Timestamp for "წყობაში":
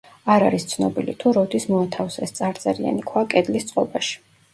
3.73-4.19